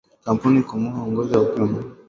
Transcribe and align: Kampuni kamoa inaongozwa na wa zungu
Kampuni 0.25 0.63
kamoa 0.69 0.91
inaongozwa 0.91 1.37
na 1.43 1.49
wa 1.49 1.55
zungu 1.55 1.83